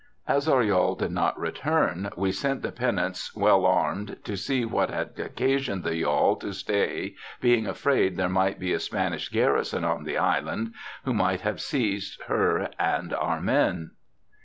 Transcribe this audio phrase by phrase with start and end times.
[0.27, 4.89] As our yawl did not return, we sent the pinnance well armed to see what
[4.89, 10.03] had occasioned the yawl to stay, being afraid there might be a Spanish garrison on
[10.03, 10.73] the island,
[11.05, 13.91] who THOMAS DOVER 23 might have seized her and our men.